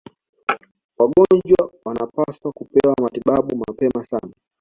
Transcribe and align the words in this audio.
Wagonjwa 0.97 1.71
wanapaswa 1.85 2.51
kupewa 2.51 2.95
matibabu 3.03 3.57
mapema 3.67 4.03
sana 4.05 4.31